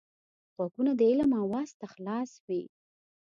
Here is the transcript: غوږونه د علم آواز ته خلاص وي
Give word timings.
غوږونه 0.55 0.91
د 0.99 1.01
علم 1.09 1.31
آواز 1.43 1.69
ته 1.79 1.85
خلاص 1.93 2.31
وي 2.45 2.61